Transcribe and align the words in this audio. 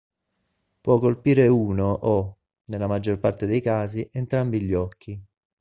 Può 0.81 0.97
colpire 0.97 1.47
uno 1.47 1.83
o, 1.91 2.37
nella 2.65 2.87
maggior 2.87 3.19
parte 3.19 3.45
dei 3.45 3.61
casi, 3.61 4.09
entrambi 4.11 4.59
gli 4.61 4.73
occhi. 4.73 5.23